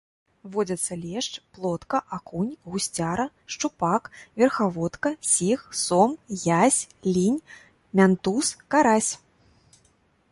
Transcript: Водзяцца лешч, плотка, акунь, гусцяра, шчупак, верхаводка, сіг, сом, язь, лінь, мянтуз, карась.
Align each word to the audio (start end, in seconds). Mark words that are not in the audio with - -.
Водзяцца 0.53 0.93
лешч, 1.03 1.31
плотка, 1.57 1.97
акунь, 2.17 2.53
гусцяра, 2.71 3.27
шчупак, 3.51 4.03
верхаводка, 4.39 5.09
сіг, 5.33 5.59
сом, 5.83 6.17
язь, 6.63 6.81
лінь, 7.15 7.39
мянтуз, 7.97 8.45
карась. 8.71 9.11